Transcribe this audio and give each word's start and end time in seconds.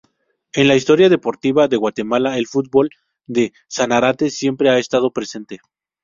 En 0.55 0.67
la 0.67 0.75
historia 0.75 1.09
deportiva 1.09 1.67
de 1.67 1.77
Guatemala 1.77 2.39
el 2.39 2.47
fútbol 2.47 2.89
de 3.27 3.53
Sanarate 3.67 4.31
siempre 4.31 4.71
ha 4.71 4.79
estado 4.79 5.11
presente. 5.11 5.59